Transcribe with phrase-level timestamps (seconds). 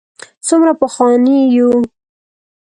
[0.47, 1.71] څومره پخواني یو.